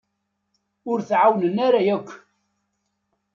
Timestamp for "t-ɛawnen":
1.07-1.57